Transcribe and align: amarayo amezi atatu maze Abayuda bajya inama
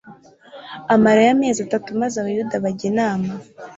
amarayo 0.93 1.29
amezi 1.35 1.59
atatu 1.63 1.87
maze 2.01 2.15
Abayuda 2.17 2.63
bajya 2.63 2.85
inama 2.91 3.31